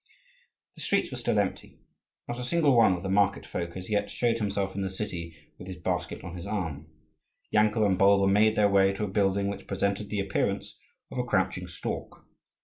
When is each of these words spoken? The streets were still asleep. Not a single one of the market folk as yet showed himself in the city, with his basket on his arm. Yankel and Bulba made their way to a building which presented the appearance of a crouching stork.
The 0.73 0.81
streets 0.81 1.11
were 1.11 1.17
still 1.17 1.37
asleep. 1.37 1.79
Not 2.27 2.39
a 2.39 2.43
single 2.43 2.75
one 2.75 2.93
of 2.93 3.03
the 3.03 3.07
market 3.11 3.45
folk 3.45 3.77
as 3.77 3.87
yet 3.91 4.09
showed 4.09 4.39
himself 4.39 4.73
in 4.73 4.81
the 4.81 4.89
city, 4.89 5.37
with 5.59 5.67
his 5.67 5.77
basket 5.77 6.23
on 6.23 6.35
his 6.35 6.47
arm. 6.47 6.87
Yankel 7.53 7.85
and 7.85 7.99
Bulba 7.99 8.25
made 8.27 8.55
their 8.55 8.67
way 8.67 8.93
to 8.93 9.03
a 9.03 9.07
building 9.07 9.47
which 9.47 9.67
presented 9.67 10.09
the 10.09 10.19
appearance 10.19 10.75
of 11.11 11.19
a 11.19 11.23
crouching 11.23 11.67
stork. 11.67 12.25